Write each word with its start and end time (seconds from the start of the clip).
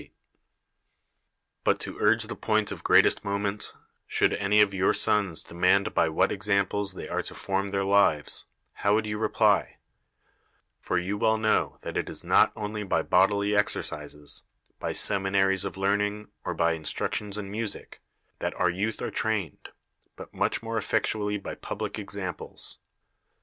228 0.01 1.61
^SCHINES 1.61 1.61
But 1.63 1.79
to 1.81 1.99
urge 2.03 2.23
the 2.25 2.35
point 2.35 2.71
of 2.71 2.83
greatest 2.83 3.23
moment: 3.23 3.71
should 4.07 4.33
any 4.33 4.59
of 4.59 4.73
your 4.73 4.95
sons 4.95 5.43
demand 5.43 5.93
by 5.93 6.09
what 6.09 6.31
exam 6.31 6.65
ples 6.65 6.95
they 6.95 7.07
are 7.07 7.21
to 7.21 7.35
form 7.35 7.69
their 7.69 7.83
lives, 7.83 8.47
how 8.73 8.95
would 8.95 9.05
you 9.05 9.19
reply 9.19 9.59
1 10.79 10.79
For 10.79 10.97
you 10.97 11.19
well 11.19 11.37
know 11.37 11.77
that 11.83 11.97
it 11.97 12.09
is 12.09 12.23
not 12.23 12.51
only 12.55 12.81
by 12.81 13.03
bodily 13.03 13.55
exercises, 13.55 14.41
by 14.79 14.91
seminaries 14.91 15.65
of 15.65 15.77
learning, 15.77 16.29
or 16.43 16.55
by 16.55 16.73
instructions 16.73 17.37
in 17.37 17.51
music, 17.51 18.01
that 18.39 18.55
our 18.55 18.71
youth 18.71 19.03
are 19.03 19.11
trained, 19.11 19.69
but 20.15 20.33
much 20.33 20.63
more 20.63 20.79
effectually 20.79 21.37
by 21.37 21.53
public 21.53 21.99
examples. 21.99 22.79